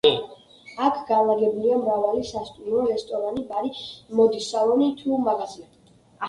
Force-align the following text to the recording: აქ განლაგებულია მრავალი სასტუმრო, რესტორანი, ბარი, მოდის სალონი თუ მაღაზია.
აქ 0.85 0.95
განლაგებულია 1.09 1.75
მრავალი 1.81 2.23
სასტუმრო, 2.29 2.81
რესტორანი, 2.93 3.45
ბარი, 3.53 3.71
მოდის 4.21 4.49
სალონი 4.55 4.89
თუ 5.05 5.21
მაღაზია. 5.29 5.71